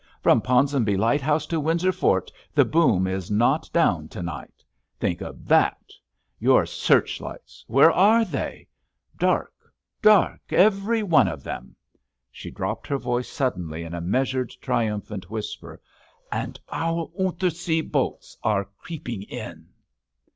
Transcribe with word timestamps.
"From 0.23 0.41
Ponsonby 0.41 0.97
Lighthouse 0.97 1.45
to 1.45 1.59
Windsor 1.59 1.91
Fort 1.91 2.31
the 2.55 2.65
boom 2.65 3.05
is 3.05 3.29
not 3.29 3.71
down 3.71 4.07
to 4.07 4.23
night. 4.23 4.63
Think 4.99 5.21
of 5.21 5.47
that. 5.47 5.91
Your 6.39 6.65
searchlights—where 6.65 7.91
are 7.91 8.25
they? 8.25 8.67
Dark—dark—every 9.19 11.03
one 11.03 11.27
of 11.27 11.43
them." 11.43 11.75
She 12.31 12.49
dropped 12.49 12.87
her 12.87 12.97
voice 12.97 13.29
suddenly 13.29 13.83
in 13.83 13.93
a 13.93 14.01
measured, 14.01 14.49
triumphant 14.59 15.29
whisper, 15.29 15.79
"and 16.31 16.59
our 16.71 17.11
Unter 17.19 17.51
see 17.51 17.81
boats 17.81 18.35
are 18.41 18.65
creeping 18.79 19.21
in." 19.21 19.67